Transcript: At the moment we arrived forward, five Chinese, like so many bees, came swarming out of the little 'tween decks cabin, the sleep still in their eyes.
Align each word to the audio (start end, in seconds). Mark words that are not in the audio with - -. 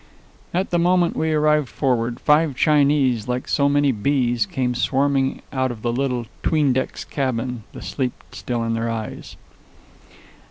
At 0.51 0.71
the 0.71 0.79
moment 0.79 1.15
we 1.15 1.31
arrived 1.31 1.69
forward, 1.69 2.19
five 2.19 2.55
Chinese, 2.55 3.27
like 3.27 3.47
so 3.47 3.69
many 3.69 3.91
bees, 3.91 4.47
came 4.47 4.73
swarming 4.73 5.43
out 5.53 5.69
of 5.69 5.83
the 5.83 5.93
little 5.93 6.25
'tween 6.41 6.73
decks 6.73 7.05
cabin, 7.05 7.65
the 7.71 7.83
sleep 7.83 8.13
still 8.31 8.63
in 8.63 8.73
their 8.73 8.89
eyes. 8.89 9.35